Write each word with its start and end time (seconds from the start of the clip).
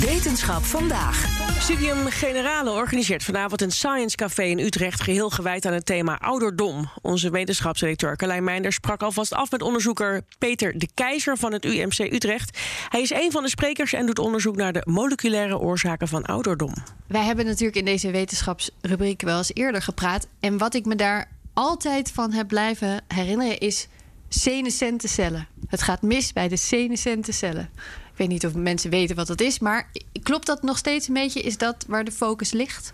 Wetenschap 0.00 0.64
vandaag. 0.64 1.26
Studium 1.60 2.06
Generale 2.06 2.70
organiseert 2.70 3.24
vanavond 3.24 3.62
een 3.62 3.70
Science 3.70 4.16
Café 4.16 4.42
in 4.42 4.58
Utrecht... 4.58 5.00
geheel 5.00 5.30
gewijd 5.30 5.66
aan 5.66 5.72
het 5.72 5.86
thema 5.86 6.18
ouderdom. 6.18 6.88
Onze 7.02 7.30
wetenschapsdirecteur 7.30 8.16
Carlijn 8.16 8.44
Meinder 8.44 8.72
sprak 8.72 9.02
alvast 9.02 9.34
af... 9.34 9.50
met 9.50 9.62
onderzoeker 9.62 10.22
Peter 10.38 10.78
de 10.78 10.88
Keizer 10.94 11.36
van 11.36 11.52
het 11.52 11.64
UMC 11.64 11.98
Utrecht. 11.98 12.58
Hij 12.88 13.00
is 13.00 13.10
een 13.10 13.30
van 13.30 13.42
de 13.42 13.48
sprekers 13.48 13.92
en 13.92 14.06
doet 14.06 14.18
onderzoek 14.18 14.56
naar 14.56 14.72
de 14.72 14.82
moleculaire 14.84 15.58
oorzaken 15.58 16.08
van 16.08 16.24
ouderdom. 16.24 16.72
Wij 17.06 17.24
hebben 17.24 17.44
natuurlijk 17.44 17.76
in 17.76 17.84
deze 17.84 18.10
wetenschapsrubriek 18.10 19.22
wel 19.22 19.38
eens 19.38 19.54
eerder 19.54 19.82
gepraat. 19.82 20.26
En 20.40 20.58
wat 20.58 20.74
ik 20.74 20.84
me 20.84 20.94
daar 20.94 21.30
altijd 21.54 22.10
van 22.10 22.32
heb 22.32 22.48
blijven 22.48 23.00
herinneren 23.08 23.58
is 23.58 23.88
senescente 24.28 25.08
cellen. 25.08 25.46
Het 25.68 25.82
gaat 25.82 26.02
mis 26.02 26.32
bij 26.32 26.48
de 26.48 26.56
senescente 26.56 27.32
cellen. 27.32 27.70
Ik 28.18 28.24
weet 28.24 28.32
niet 28.32 28.46
of 28.46 28.54
mensen 28.54 28.90
weten 28.90 29.16
wat 29.16 29.26
dat 29.26 29.40
is, 29.40 29.58
maar 29.58 29.90
klopt 30.22 30.46
dat 30.46 30.62
nog 30.62 30.78
steeds 30.78 31.08
een 31.08 31.14
beetje? 31.14 31.40
Is 31.40 31.58
dat 31.58 31.84
waar 31.88 32.04
de 32.04 32.12
focus 32.12 32.52
ligt? 32.52 32.92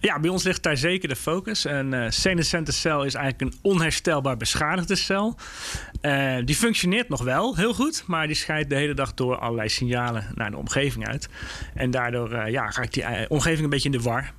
Ja, 0.00 0.20
bij 0.20 0.30
ons 0.30 0.42
ligt 0.42 0.62
daar 0.62 0.76
zeker 0.76 1.08
de 1.08 1.16
focus. 1.16 1.64
Een 1.64 1.92
uh, 1.92 2.06
senescente 2.08 2.72
cel 2.72 3.04
is 3.04 3.14
eigenlijk 3.14 3.54
een 3.54 3.58
onherstelbaar 3.62 4.36
beschadigde 4.36 4.96
cel. 4.96 5.36
Uh, 6.02 6.36
die 6.44 6.54
functioneert 6.54 7.08
nog 7.08 7.22
wel 7.22 7.56
heel 7.56 7.74
goed, 7.74 8.04
maar 8.06 8.26
die 8.26 8.36
scheidt 8.36 8.70
de 8.70 8.76
hele 8.76 8.94
dag 8.94 9.14
door 9.14 9.38
allerlei 9.38 9.68
signalen 9.68 10.26
naar 10.34 10.50
de 10.50 10.56
omgeving 10.56 11.08
uit. 11.08 11.28
En 11.74 11.90
daardoor 11.90 12.32
uh, 12.32 12.48
ja, 12.48 12.70
raakt 12.70 12.94
die 12.94 13.04
omgeving 13.28 13.64
een 13.64 13.70
beetje 13.70 13.90
in 13.90 13.98
de 13.98 14.04
war. 14.04 14.32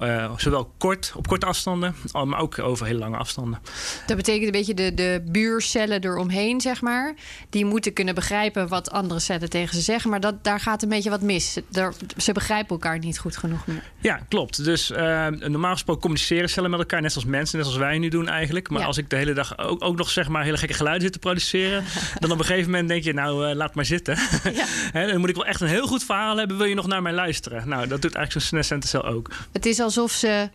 Uh, 0.00 0.32
zowel 0.36 0.72
kort, 0.78 1.12
op 1.16 1.26
korte 1.26 1.46
afstanden, 1.46 1.94
maar 2.24 2.40
ook 2.40 2.58
over 2.58 2.86
hele 2.86 2.98
lange 2.98 3.16
afstanden. 3.16 3.60
Dat 4.06 4.16
betekent 4.16 4.44
een 4.44 4.50
beetje 4.50 4.74
de, 4.74 4.94
de 4.94 5.22
buurcellen 5.26 6.04
eromheen, 6.04 6.60
zeg 6.60 6.80
maar. 6.80 7.14
Die 7.50 7.64
moeten 7.64 7.92
kunnen 7.92 8.14
begrijpen 8.14 8.68
wat 8.68 8.90
andere 8.90 9.20
cellen 9.20 9.50
tegen 9.50 9.74
ze 9.74 9.80
zeggen. 9.80 10.10
Maar 10.10 10.20
dat, 10.20 10.44
daar 10.44 10.60
gaat 10.60 10.82
een 10.82 10.88
beetje 10.88 11.10
wat 11.10 11.20
mis. 11.20 11.58
Daar, 11.68 11.92
ze 12.16 12.32
begrijpen 12.32 12.70
elkaar 12.70 12.98
niet 12.98 13.18
goed 13.18 13.36
genoeg 13.36 13.66
meer. 13.66 13.82
Ja, 13.98 14.20
klopt. 14.28 14.64
Dus 14.64 14.90
uh, 14.90 15.26
normaal 15.26 15.72
gesproken 15.72 16.02
communiceren 16.02 16.48
cellen 16.48 16.70
met 16.70 16.80
elkaar, 16.80 17.02
net 17.02 17.12
zoals 17.12 17.26
mensen, 17.26 17.56
net 17.58 17.66
zoals 17.66 17.80
wij 17.82 17.98
nu 17.98 18.08
doen 18.08 18.28
eigenlijk. 18.28 18.70
Maar 18.70 18.80
ja. 18.80 18.86
als 18.86 18.98
ik 18.98 19.10
de 19.10 19.16
hele 19.16 19.32
dag 19.32 19.58
ook, 19.58 19.84
ook 19.84 19.96
nog 19.96 20.10
zeg 20.10 20.28
maar 20.28 20.44
hele 20.44 20.56
gekke 20.56 20.74
geluiden 20.74 21.02
zit 21.02 21.12
te 21.12 21.18
produceren, 21.18 21.84
dan 22.20 22.30
op 22.30 22.38
een 22.38 22.44
gegeven 22.44 22.70
moment 22.70 22.88
denk 22.88 23.04
je, 23.04 23.12
nou 23.12 23.48
uh, 23.48 23.54
laat 23.54 23.74
maar 23.74 23.84
zitten. 23.84 24.18
Ja. 24.52 24.64
He, 24.98 25.06
dan 25.06 25.20
moet 25.20 25.28
ik 25.28 25.36
wel 25.36 25.46
echt 25.46 25.60
een 25.60 25.68
heel 25.68 25.86
goed 25.86 26.04
verhaal 26.04 26.36
hebben, 26.36 26.56
wil 26.56 26.66
je 26.66 26.74
nog 26.74 26.86
naar 26.86 27.02
mij 27.02 27.12
luisteren? 27.12 27.68
Nou, 27.68 27.86
dat 27.86 28.02
doet 28.02 28.14
eigenlijk 28.14 28.32
zo'n 28.32 28.40
senescente 28.40 28.86
cel 28.86 29.04
ook. 29.04 29.30
Het 29.52 29.66
is 29.66 29.80
alsof 29.88 30.12
ze 30.12 30.50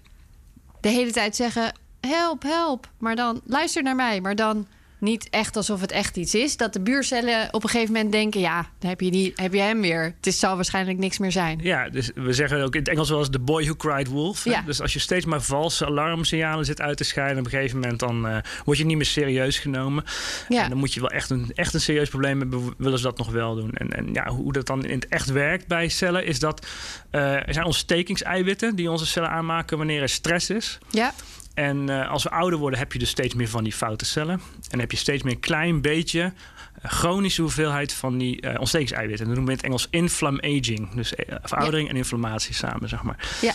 de 0.81 0.89
hele 0.89 1.11
tijd 1.11 1.35
zeggen: 1.35 1.73
help, 2.01 2.43
help. 2.43 2.89
Maar 2.97 3.15
dan 3.15 3.41
luister 3.45 3.83
naar 3.83 3.95
mij. 3.95 4.21
Maar 4.21 4.35
dan 4.35 4.67
niet 5.03 5.27
echt 5.29 5.55
alsof 5.55 5.81
het 5.81 5.91
echt 5.91 6.17
iets 6.17 6.35
is. 6.35 6.57
Dat 6.57 6.73
de 6.73 6.81
buurcellen 6.81 7.47
op 7.51 7.63
een 7.63 7.69
gegeven 7.69 7.93
moment 7.93 8.11
denken: 8.11 8.41
ja, 8.41 8.67
dan 8.79 8.89
heb 8.89 9.01
je, 9.01 9.11
die, 9.11 9.33
heb 9.35 9.53
je 9.53 9.59
hem 9.59 9.81
weer. 9.81 10.03
Het 10.03 10.27
is, 10.27 10.39
zal 10.39 10.55
waarschijnlijk 10.55 10.97
niks 10.97 11.17
meer 11.17 11.31
zijn. 11.31 11.59
Ja, 11.61 11.89
dus 11.89 12.11
we 12.15 12.33
zeggen 12.33 12.63
ook 12.63 12.73
in 12.73 12.79
het 12.79 12.89
Engels 12.89 13.09
wel 13.09 13.19
eens: 13.19 13.29
the 13.29 13.39
boy 13.39 13.63
who 13.63 13.75
cried 13.75 14.07
wolf. 14.07 14.43
Ja. 14.43 14.61
Dus 14.61 14.81
als 14.81 14.93
je 14.93 14.99
steeds 14.99 15.25
maar 15.25 15.41
valse 15.41 15.85
alarmsignalen 15.85 16.65
zit 16.65 16.81
uit 16.81 16.97
te 16.97 17.03
scheiden, 17.03 17.37
op 17.37 17.45
een 17.45 17.51
gegeven 17.51 17.79
moment 17.79 17.99
dan 17.99 18.27
uh, 18.27 18.37
word 18.65 18.77
je 18.77 18.85
niet 18.85 18.97
meer 18.97 19.05
serieus 19.05 19.59
genomen. 19.59 20.03
Ja. 20.49 20.63
En 20.63 20.69
dan 20.69 20.77
moet 20.77 20.93
je 20.93 20.99
wel 20.99 21.09
echt 21.09 21.29
een, 21.29 21.51
echt 21.55 21.73
een 21.73 21.81
serieus 21.81 22.09
probleem 22.09 22.39
hebben, 22.39 22.73
willen 22.77 22.97
ze 22.97 23.03
dat 23.03 23.17
nog 23.17 23.31
wel 23.31 23.55
doen. 23.55 23.73
En, 23.73 23.89
en 23.89 24.13
ja, 24.13 24.29
hoe 24.29 24.53
dat 24.53 24.67
dan 24.67 24.85
in 24.85 24.95
het 24.95 25.07
echt 25.07 25.31
werkt 25.31 25.67
bij 25.67 25.89
cellen, 25.89 26.25
is 26.25 26.39
dat 26.39 26.67
uh, 27.11 27.47
er 27.47 27.53
zijn 27.53 27.65
ontstekingseiwitten 27.65 28.75
die 28.75 28.91
onze 28.91 29.05
cellen 29.05 29.29
aanmaken 29.29 29.77
wanneer 29.77 30.01
er 30.01 30.09
stress 30.09 30.49
is. 30.49 30.77
Ja. 30.89 31.13
En 31.53 31.89
uh, 31.89 32.09
als 32.09 32.23
we 32.23 32.29
ouder 32.29 32.59
worden, 32.59 32.79
heb 32.79 32.93
je 32.93 32.99
dus 32.99 33.09
steeds 33.09 33.33
meer 33.33 33.49
van 33.49 33.63
die 33.63 33.73
foute 33.73 34.05
cellen. 34.05 34.41
En 34.69 34.79
heb 34.79 34.91
je 34.91 34.97
steeds 34.97 35.23
meer 35.23 35.33
een 35.33 35.39
klein 35.39 35.81
beetje 35.81 36.21
uh, 36.21 36.91
chronische 36.91 37.41
hoeveelheid 37.41 37.93
van 37.93 38.17
die 38.17 38.45
uh, 38.45 38.59
ontstekingseiwitten. 38.59 39.25
Dat 39.25 39.35
noemen 39.35 39.45
we 39.45 39.51
in 39.51 39.57
het 39.57 39.65
Engels 39.65 39.87
inflammaging. 39.89 40.93
Dus 40.95 41.13
veroudering 41.41 41.87
ja. 41.87 41.93
en 41.93 41.99
inflammatie 41.99 42.53
samen, 42.53 42.89
zeg 42.89 43.03
maar. 43.03 43.27
Ja. 43.41 43.53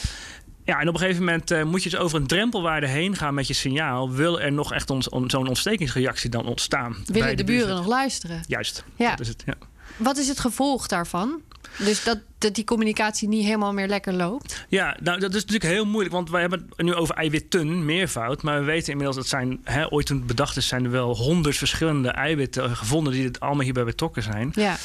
Ja, 0.65 0.81
en 0.81 0.89
op 0.89 0.95
een 0.95 1.01
gegeven 1.01 1.25
moment 1.25 1.51
uh, 1.51 1.63
moet 1.63 1.83
je 1.83 1.91
dus 1.91 1.99
over 1.99 2.21
een 2.21 2.27
drempelwaarde 2.27 2.87
heen 2.87 3.17
gaan 3.17 3.35
met 3.35 3.47
je 3.47 3.55
signaal. 3.55 4.13
Wil 4.13 4.41
er 4.41 4.53
nog 4.53 4.73
echt 4.73 4.91
on 4.91 5.11
on, 5.11 5.31
zo'n 5.31 5.49
ontstekingsreactie 5.49 6.31
dan 6.31 6.47
ontstaan? 6.47 6.97
Willen 7.05 7.29
de, 7.29 7.35
de 7.35 7.45
buren 7.45 7.77
nog 7.77 7.87
luisteren? 7.87 8.43
Juist, 8.47 8.85
ja. 8.97 9.11
dat 9.11 9.21
is 9.21 9.29
het. 9.29 9.43
Ja. 9.47 9.55
Wat 9.97 10.17
is 10.17 10.29
het 10.29 10.41
gevolg 10.41 10.87
daarvan? 10.87 11.41
Dus 11.79 12.05
dat, 12.05 12.19
dat 12.39 12.55
die 12.55 12.65
communicatie 12.65 13.29
niet 13.29 13.45
helemaal 13.45 13.73
meer 13.73 13.89
lekker 13.89 14.13
loopt? 14.13 14.67
Ja, 14.69 14.97
nou, 15.03 15.21
dat 15.21 15.35
is 15.35 15.41
natuurlijk 15.41 15.73
heel 15.73 15.85
moeilijk. 15.85 16.15
Want 16.15 16.31
wij 16.31 16.41
hebben 16.41 16.67
het 16.77 16.87
nu 16.87 16.95
over 16.95 17.15
eiwitten, 17.15 17.85
meervoud. 17.85 18.43
Maar 18.43 18.59
we 18.59 18.65
weten 18.65 18.91
inmiddels 18.91 19.17
dat 19.17 19.27
zijn, 19.27 19.61
hè, 19.65 19.93
ooit 19.93 20.07
toen 20.07 20.17
het 20.17 20.27
bedacht 20.27 20.57
is, 20.57 20.67
zijn 20.67 20.85
er 20.85 20.91
wel 20.91 21.17
honderd 21.17 21.57
verschillende 21.57 22.09
eiwitten 22.09 22.77
gevonden 22.77 23.13
die 23.13 23.25
het 23.25 23.41
allemaal 23.41 23.65
hierbij 23.65 23.85
betrokken 23.85 24.23
zijn. 24.23 24.53
Ja. 24.55 24.77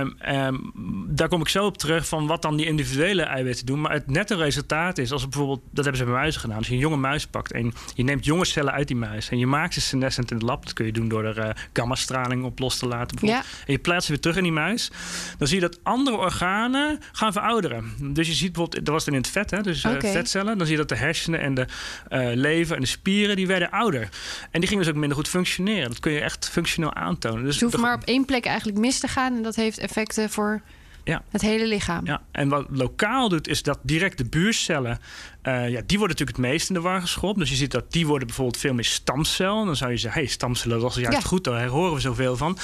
Um, 0.00 0.16
um, 0.28 0.72
daar 1.08 1.28
kom 1.28 1.40
ik 1.40 1.48
zo 1.48 1.66
op 1.66 1.78
terug 1.78 2.08
van 2.08 2.26
wat 2.26 2.42
dan 2.42 2.56
die 2.56 2.66
individuele 2.66 3.22
eiwitten 3.22 3.66
doen. 3.66 3.80
Maar 3.80 3.92
het 3.92 4.10
nette 4.10 4.36
resultaat 4.36 4.98
is, 4.98 5.12
als 5.12 5.22
we 5.22 5.28
bijvoorbeeld, 5.28 5.60
dat 5.70 5.84
hebben 5.84 5.96
ze 5.96 6.04
bij 6.04 6.14
muizen 6.14 6.40
gedaan. 6.40 6.58
Als 6.58 6.66
je 6.66 6.72
een 6.72 6.78
jonge 6.78 6.96
muis 6.96 7.26
pakt 7.26 7.52
en 7.52 7.72
je 7.94 8.04
neemt 8.04 8.24
jonge 8.24 8.44
cellen 8.44 8.72
uit 8.72 8.86
die 8.86 8.96
muis 8.96 9.28
en 9.28 9.38
je 9.38 9.46
maakt 9.46 9.74
ze 9.74 9.80
senescent 9.80 10.30
in 10.30 10.36
het 10.36 10.46
lab. 10.46 10.64
Dat 10.64 10.72
kun 10.72 10.86
je 10.86 10.92
doen 10.92 11.08
door 11.08 11.24
er 11.24 11.38
uh, 11.38 11.50
gammastraling 11.72 12.44
op 12.44 12.58
los 12.58 12.78
te 12.78 12.86
laten. 12.86 13.26
Ja. 13.26 13.38
En 13.38 13.72
je 13.72 13.78
plaatst 13.78 14.06
ze 14.06 14.12
weer 14.12 14.20
terug 14.20 14.36
in 14.36 14.42
die 14.42 14.52
muis. 14.52 14.90
Dan 15.38 15.48
zie 15.48 15.60
je 15.60 15.68
dat 15.68 15.78
andere 15.82 16.16
organen 16.16 16.93
gaan 17.12 17.32
verouderen. 17.32 17.92
Dus 18.00 18.26
je 18.26 18.34
ziet 18.34 18.52
bijvoorbeeld, 18.52 18.84
dat 18.84 18.94
was 18.94 19.04
dan 19.04 19.14
in 19.14 19.20
het 19.20 19.30
vet, 19.30 19.50
hè, 19.50 19.60
dus 19.62 19.84
Oké. 19.84 20.10
vetcellen. 20.10 20.58
Dan 20.58 20.66
zie 20.66 20.76
je 20.76 20.80
dat 20.86 20.98
de 20.98 21.04
hersenen 21.04 21.40
en 21.40 21.54
de 21.54 21.66
uh, 22.10 22.28
lever 22.34 22.74
en 22.74 22.80
de 22.82 22.86
spieren, 22.88 23.36
die 23.36 23.46
werden 23.46 23.70
ouder. 23.70 24.08
En 24.50 24.60
die 24.60 24.68
gingen 24.68 24.84
dus 24.84 24.92
ook 24.92 24.98
minder 24.98 25.16
goed 25.16 25.28
functioneren. 25.28 25.88
Dat 25.88 26.00
kun 26.00 26.12
je 26.12 26.20
echt 26.20 26.48
functioneel 26.48 26.94
aantonen. 26.94 27.38
Dus 27.44 27.46
Dus 27.46 27.58
je 27.58 27.64
hoeft 27.64 27.78
maar 27.78 27.94
op 27.94 28.04
één 28.04 28.24
plek 28.24 28.44
eigenlijk 28.44 28.78
mis 28.78 28.98
te 28.98 29.08
gaan. 29.08 29.36
En 29.36 29.42
dat 29.42 29.54
heeft 29.54 29.78
effecten 29.78 30.30
voor 30.30 30.60
Ja. 31.04 31.22
het 31.30 31.40
hele 31.40 31.66
lichaam. 31.66 32.06
Ja, 32.06 32.22
en 32.30 32.48
wat 32.48 32.66
lokaal 32.70 33.28
doet, 33.28 33.48
is 33.48 33.62
dat 33.62 33.78
direct 33.82 34.18
de 34.18 34.24
buurcellen, 34.24 34.98
eh, 35.42 35.68
ja, 35.68 35.80
die 35.86 35.98
worden 35.98 36.16
natuurlijk 36.16 36.36
het 36.36 36.46
meest 36.46 36.68
in 36.68 36.74
de 36.74 36.80
war 36.80 37.00
geschopt. 37.00 37.38
Dus 37.38 37.50
je 37.50 37.56
ziet 37.56 37.70
dat 37.70 37.92
die 37.92 38.06
worden 38.06 38.26
bijvoorbeeld 38.26 38.56
veel 38.56 38.74
meer 38.74 38.84
stamcel. 38.84 39.64
Dan 39.64 39.76
zou 39.76 39.90
je 39.90 39.96
zeggen, 39.96 40.20
hey, 40.20 40.30
stamcellen, 40.30 40.80
dat 40.80 40.90
is 40.90 40.96
juist 41.02 41.18
Ja. 41.22 41.28
goed, 41.28 41.44
daar 41.44 41.66
horen 41.66 41.94
we 41.94 42.00
zoveel 42.00 42.36
van. 42.36 42.58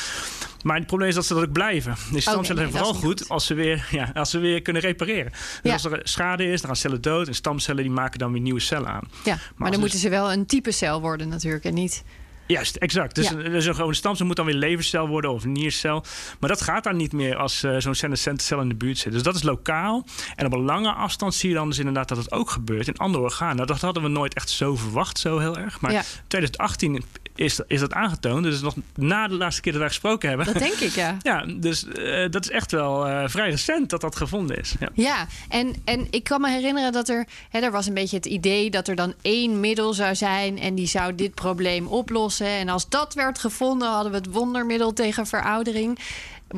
Maar 0.63 0.77
het 0.77 0.87
probleem 0.87 1.09
is 1.09 1.15
dat 1.15 1.27
ze 1.27 1.35
dat 1.35 1.43
ook 1.43 1.53
blijven. 1.53 1.95
Die 2.11 2.21
stamcellen 2.21 2.63
nee, 2.63 2.73
zijn 2.73 2.85
vooral 2.85 3.01
goed, 3.01 3.29
als, 3.29 3.47
ze 3.47 3.55
weer, 3.55 3.89
ja, 3.91 4.11
als 4.15 4.31
ze 4.31 4.39
weer 4.39 4.63
kunnen 4.63 4.83
repareren. 4.83 5.31
Dus 5.33 5.61
Ja. 5.63 5.73
als 5.73 5.85
er 5.85 6.01
schade 6.03 6.45
is, 6.45 6.61
dan 6.61 6.67
gaan 6.71 6.77
cellen 6.77 7.01
dood. 7.01 7.29
En 7.29 7.35
stamcellen 7.35 7.83
die 7.83 7.93
maken 7.93 8.19
dan 8.19 8.33
weer 8.33 8.41
nieuwe 8.41 8.61
cellen 8.61 8.89
aan. 8.89 9.09
Ja, 9.25 9.35
maar, 9.35 9.41
dan 9.57 9.71
dus- 9.71 9.79
moeten 9.81 9.99
ze 9.99 10.09
wel 10.09 10.33
een 10.33 10.47
type 10.47 10.71
cel 10.73 11.01
worden 11.01 11.29
natuurlijk. 11.29 11.65
En 11.65 11.75
niet... 11.75 12.05
Juist, 12.51 12.77
exact. 12.77 13.15
Dus, 13.15 13.29
Ja. 13.29 13.37
een- 13.37 13.53
dus 13.53 13.67
een 13.67 13.95
stamcel 13.95 14.27
moet 14.27 14.37
dan 14.37 14.45
weer 14.47 14.55
levercel 14.55 15.09
worden 15.09 15.31
of 15.33 15.45
niercel. 15.45 16.05
Maar 16.41 16.49
dat 16.49 16.61
gaat 16.63 16.85
dan 16.85 16.97
niet 16.97 17.13
meer 17.13 17.37
als 17.37 17.63
eh, 17.63 17.75
zo'n 17.79 17.95
senescente 17.95 18.45
cel 18.45 18.61
in 18.61 18.69
de 18.69 18.75
buurt 18.75 18.99
zit. 18.99 19.13
Dus 19.13 19.23
dat 19.23 19.35
is 19.35 19.43
lokaal. 19.43 20.05
En 20.37 20.47
op 20.47 20.53
een 20.53 20.63
lange 20.65 20.93
afstand 20.93 21.35
zie 21.35 21.49
je 21.49 21.55
dan 21.55 21.69
dus 21.69 21.79
inderdaad 21.79 22.09
dat 22.09 22.17
het 22.19 22.33
ook 22.33 22.51
gebeurt 22.51 22.89
in 22.89 22.97
andere 22.97 23.25
organen. 23.25 23.55
Nou, 23.57 23.67
dat 23.67 23.81
hadden 23.81 24.03
we 24.03 24.09
nooit 24.09 24.35
echt 24.35 24.51
zo 24.51 24.77
verwacht, 24.77 25.19
zo 25.19 25.39
heel 25.39 25.59
erg. 25.59 25.81
Maar 25.81 25.93
Ja. 25.93 26.03
2018 26.27 27.05
is, 27.35 27.61
is 27.67 27.81
dat 27.81 27.93
aangetoond. 27.93 28.43
Dus 28.45 28.61
nog 28.61 28.75
na 28.95 29.29
de 29.29 29.35
laatste 29.35 29.61
keer 29.63 29.73
dat 29.73 29.81
we 29.83 29.89
gesproken 29.89 30.29
hebben. 30.29 30.47
Dat 30.47 30.59
denk 30.59 30.75
ik, 30.75 30.91
ja. 30.95 31.17
Ja, 31.31 31.45
dus 31.47 31.87
eh, 31.89 32.31
dat 32.31 32.45
is 32.45 32.51
echt 32.51 32.73
wel 32.73 33.07
eh, 33.07 33.29
vrij 33.29 33.51
recent 33.51 33.91
dat 33.91 34.01
dat 34.01 34.17
gevonden 34.17 34.59
is. 34.59 34.75
Ja. 34.81 34.89
Ja, 34.95 35.27
en, 35.49 35.75
en 35.85 36.07
ik 36.11 36.25
kan 36.25 36.41
me 36.41 36.51
herinneren 36.51 36.93
dat 36.93 37.09
er... 37.09 37.27
Hè, 37.51 37.59
er 37.61 37.71
was 37.71 37.87
een 37.87 37.95
beetje 37.95 38.17
het 38.17 38.27
idee 38.27 38.71
dat 38.71 38.89
er 38.89 38.95
dan 38.95 39.15
één 39.23 39.61
middel 39.61 39.93
zou 39.93 40.15
zijn... 40.15 40.59
en 40.59 40.75
die 40.75 40.87
zou 40.87 41.15
dit 41.15 41.35
probleem 41.35 41.87
oplossen. 41.87 42.40
En 42.41 42.69
als 42.69 42.89
dat 42.89 43.15
werd 43.15 43.39
gevonden, 43.39 43.89
hadden 43.89 44.13
we 44.13 44.19
het 44.19 44.33
wondermiddel 44.33 44.93
tegen 44.93 45.27
veroudering. 45.27 45.99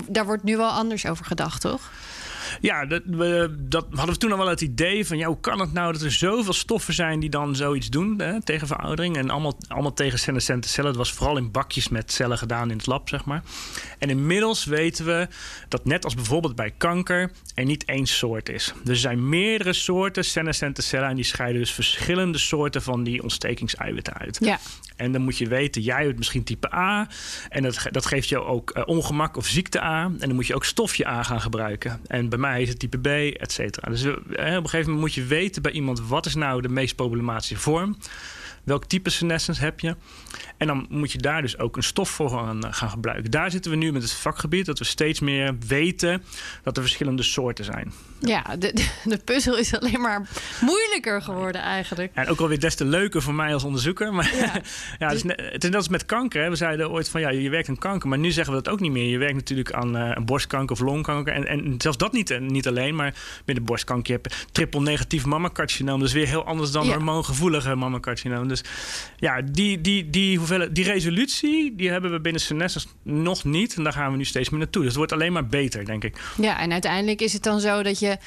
Daar 0.08 0.24
wordt 0.24 0.42
nu 0.42 0.56
wel 0.56 0.70
anders 0.70 1.06
over 1.06 1.24
gedacht, 1.24 1.60
toch? 1.60 1.90
Ja, 2.60 2.86
dat, 2.86 3.02
we, 3.06 3.56
dat 3.58 3.86
hadden 3.90 4.14
we 4.14 4.20
toen 4.20 4.32
al 4.32 4.38
wel 4.38 4.48
het 4.48 4.60
idee 4.60 5.06
van... 5.06 5.18
Ja, 5.18 5.26
hoe 5.26 5.40
kan 5.40 5.60
het 5.60 5.72
nou 5.72 5.92
dat 5.92 6.02
er 6.02 6.12
zoveel 6.12 6.52
stoffen 6.52 6.94
zijn 6.94 7.20
die 7.20 7.30
dan 7.30 7.56
zoiets 7.56 7.90
doen 7.90 8.20
hè, 8.20 8.42
tegen 8.42 8.66
veroudering... 8.66 9.16
en 9.16 9.30
allemaal, 9.30 9.58
allemaal 9.68 9.92
tegen 9.92 10.18
senescente 10.18 10.68
cellen. 10.68 10.88
Het 10.88 10.98
was 10.98 11.12
vooral 11.12 11.36
in 11.36 11.50
bakjes 11.50 11.88
met 11.88 12.12
cellen 12.12 12.38
gedaan 12.38 12.70
in 12.70 12.76
het 12.76 12.86
lab, 12.86 13.08
zeg 13.08 13.24
maar. 13.24 13.42
En 13.98 14.10
inmiddels 14.10 14.64
weten 14.64 15.04
we 15.04 15.28
dat 15.68 15.84
net 15.84 16.04
als 16.04 16.14
bijvoorbeeld 16.14 16.56
bij 16.56 16.72
kanker... 16.76 17.30
er 17.54 17.64
niet 17.64 17.84
één 17.84 18.06
soort 18.06 18.48
is. 18.48 18.72
Er 18.86 18.96
zijn 18.96 19.28
meerdere 19.28 19.72
soorten 19.72 20.24
senescente 20.24 20.82
cellen... 20.82 21.08
en 21.08 21.16
die 21.16 21.24
scheiden 21.24 21.60
dus 21.60 21.72
verschillende 21.72 22.38
soorten 22.38 22.82
van 22.82 23.02
die 23.02 23.22
ontstekingseiwitten 23.22 24.14
uit. 24.14 24.38
Ja. 24.40 24.58
En 24.96 25.12
dan 25.12 25.22
moet 25.22 25.38
je 25.38 25.48
weten, 25.48 25.82
jij 25.82 26.04
hebt 26.04 26.18
misschien 26.18 26.44
type 26.44 26.74
A. 26.74 27.08
En 27.48 27.62
dat, 27.62 27.86
dat 27.90 28.06
geeft 28.06 28.28
jou 28.28 28.44
ook 28.44 28.76
uh, 28.76 28.82
ongemak 28.86 29.36
of 29.36 29.46
ziekte 29.46 29.82
A. 29.82 30.04
En 30.04 30.18
dan 30.18 30.34
moet 30.34 30.46
je 30.46 30.54
ook 30.54 30.64
stofje 30.64 31.06
A 31.06 31.22
gaan 31.22 31.40
gebruiken. 31.40 32.00
En 32.06 32.28
bij 32.28 32.38
mij 32.42 32.62
is 32.62 32.68
het 32.68 32.78
type 32.78 32.98
B, 32.98 33.06
et 33.40 33.52
cetera. 33.52 33.90
Dus 33.90 34.04
uh, 34.04 34.12
op 34.12 34.26
een 34.36 34.46
gegeven 34.46 34.80
moment 34.80 34.98
moet 35.00 35.14
je 35.14 35.24
weten 35.24 35.62
bij 35.62 35.72
iemand... 35.72 36.00
wat 36.08 36.26
is 36.26 36.34
nou 36.34 36.62
de 36.62 36.68
meest 36.68 36.94
problematische 36.94 37.56
vorm 37.56 37.96
welk 38.64 38.84
type 38.84 39.10
senescence 39.10 39.60
heb 39.60 39.80
je. 39.80 39.96
En 40.56 40.66
dan 40.66 40.86
moet 40.88 41.12
je 41.12 41.18
daar 41.18 41.42
dus 41.42 41.58
ook 41.58 41.76
een 41.76 41.82
stof 41.82 42.08
voor 42.08 42.30
gaan, 42.30 42.74
gaan, 42.74 42.90
gebruiken. 42.90 43.30
Daar 43.30 43.50
zitten 43.50 43.70
we 43.70 43.76
nu 43.76 43.92
met 43.92 44.02
het 44.02 44.12
vakgebied, 44.12 44.66
dat 44.66 44.78
we 44.78 44.84
steeds 44.84 45.20
meer 45.20 45.54
weten 45.66 46.22
dat 46.62 46.76
er 46.76 46.82
verschillende 46.82 47.22
soorten 47.22 47.64
zijn. 47.64 47.92
Ja, 48.20 48.56
de, 48.58 48.86
de 49.04 49.18
puzzel 49.24 49.56
is 49.56 49.74
alleen 49.74 50.00
maar 50.00 50.28
moeilijker 50.60 51.22
geworden 51.22 51.60
eigenlijk. 51.60 52.10
En 52.14 52.28
ook 52.28 52.40
alweer 52.40 52.60
des 52.60 52.74
te 52.74 52.84
leuker 52.84 53.22
voor 53.22 53.34
mij 53.34 53.52
als 53.52 53.64
onderzoeker. 53.64 54.14
Maar 54.14 54.34
ja, 54.36 54.52
ja 54.98 55.06
het, 55.06 55.16
is 55.16 55.22
net, 55.22 55.40
het 55.40 55.64
is 55.64 55.70
net 55.70 55.74
als 55.74 55.88
met 55.88 56.06
kanker. 56.06 56.42
Hè. 56.42 56.48
We 56.48 56.56
zeiden 56.56 56.90
ooit 56.90 57.08
van 57.08 57.20
ja, 57.20 57.28
je 57.28 57.50
werkt 57.50 57.68
aan 57.68 57.78
kanker. 57.78 58.08
Maar 58.08 58.18
nu 58.18 58.30
zeggen 58.30 58.54
we 58.54 58.62
dat 58.62 58.72
ook 58.72 58.80
niet 58.80 58.92
meer. 58.92 59.08
Je 59.08 59.18
werkt 59.18 59.34
natuurlijk 59.34 59.72
aan 59.72 59.96
uh, 59.96 60.16
borstkanker 60.24 60.76
of 60.76 60.80
longkanker. 60.82 61.34
En, 61.34 61.46
en 61.46 61.74
zelfs 61.78 61.96
dat 61.96 62.12
niet, 62.12 62.40
niet 62.40 62.68
alleen. 62.68 62.94
Maar 62.94 63.14
met 63.44 63.56
de 63.56 63.62
borstkanker 63.62 64.12
heb 64.12 64.26
je 64.26 64.36
triple 64.52 64.80
negatief 64.80 65.24
mammacarcinoom. 65.24 66.00
Dus 66.00 66.12
weer 66.12 66.26
heel 66.26 66.44
anders 66.44 66.70
dan 66.70 66.86
ja. 66.86 66.92
hormoongevoelige 66.92 67.74
mammacarcinoom. 67.74 68.48
Dus 68.52 68.70
ja, 69.16 69.42
die, 69.42 69.80
die, 69.80 70.10
die, 70.10 70.38
hoeveelheid, 70.38 70.74
die 70.74 70.84
resolutie 70.84 71.74
die 71.76 71.90
hebben 71.90 72.10
we 72.10 72.20
binnen 72.20 72.40
Senescence 72.40 72.88
nog 73.02 73.44
niet. 73.44 73.74
En 73.74 73.84
daar 73.84 73.92
gaan 73.92 74.10
we 74.10 74.16
nu 74.16 74.24
steeds 74.24 74.50
meer 74.50 74.58
naartoe. 74.58 74.82
Dus 74.82 74.90
het 74.90 74.98
wordt 74.98 75.12
alleen 75.12 75.32
maar 75.32 75.46
beter, 75.46 75.84
denk 75.84 76.04
ik. 76.04 76.20
Ja, 76.36 76.60
en 76.60 76.72
uiteindelijk 76.72 77.20
is 77.20 77.32
het 77.32 77.42
dan 77.42 77.60
zo 77.60 77.82
dat 77.82 77.98
je 77.98 78.18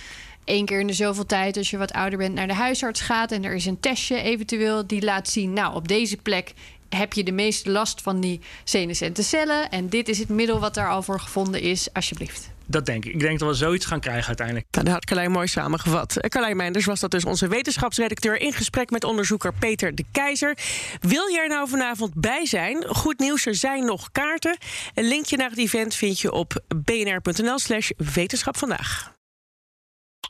één 0.44 0.66
keer 0.66 0.80
in 0.80 0.88
de 0.88 0.94
zoveel 0.94 1.25
tijd, 1.25 1.57
als 1.57 1.69
je 1.69 1.77
wat 1.77 1.94
ouder 1.94 2.18
bent, 2.18 2.33
naar 2.33 2.48
de 2.48 2.54
huisarts 2.54 3.01
gaat 3.01 3.31
en 3.31 3.44
er 3.44 3.56
is 3.56 3.66
een 3.66 3.80
testje 3.80 4.22
eventueel 4.22 4.88
die 4.88 5.04
laat 5.04 5.30
zien, 5.30 5.54
nou 5.54 5.75
op 5.75 5.88
deze 5.88 6.18
plek 6.18 6.54
heb 6.89 7.13
je 7.13 7.24
de 7.24 7.31
meeste 7.31 7.72
last 7.72 8.01
van 8.01 8.19
die 8.19 8.42
senescente 8.63 9.24
cellen 9.24 9.69
en 9.69 9.89
dit 9.89 10.10
is 10.10 10.19
het 10.19 10.30
middel 10.30 10.60
wat 10.60 10.74
daar 10.74 10.89
al 10.89 11.01
voor 11.01 11.19
gevonden 11.19 11.62
is, 11.62 11.94
alsjeblieft. 11.94 12.55
Dat 12.67 12.85
denk 12.85 13.06
ik. 13.06 13.13
Ik 13.13 13.19
denk 13.19 13.39
dat 13.39 13.50
we 13.50 13.56
zoiets 13.56 13.85
gaan 13.85 14.00
krijgen 14.00 14.27
uiteindelijk. 14.27 14.67
Nou, 14.71 14.85
dat 14.85 14.94
had 14.94 15.06
Carlijn 15.06 15.31
mooi 15.31 15.47
samengevat. 15.47 16.17
Carlijn 16.27 16.57
Meinders 16.57 16.85
was 16.85 17.00
dat 17.00 17.12
dus 17.12 17.25
onze 17.25 17.47
wetenschapsredacteur... 17.47 18.39
in 18.41 18.53
gesprek 18.53 18.89
met 18.89 19.03
onderzoeker 19.03 19.53
Peter 19.53 19.95
de 19.95 20.06
Keizer. 20.12 20.57
Wil 21.00 21.27
je 21.27 21.39
er 21.39 21.47
nou 21.47 21.69
vanavond 21.69 22.13
bij 22.13 22.45
zijn? 22.45 22.85
Goed 22.88 23.19
nieuws, 23.19 23.45
er 23.45 23.56
zijn 23.56 23.85
nog 23.85 24.12
kaarten. 24.12 24.57
Een 24.94 25.07
linkje 25.07 25.38
naar 25.38 25.50
het 25.50 25.59
event 25.59 25.95
vind 25.95 26.19
je 26.19 26.31
op 26.31 26.63
bnr.nl 26.75 27.59
slash 27.59 27.89
wetenschap 27.97 28.57
vandaag. 28.57 29.14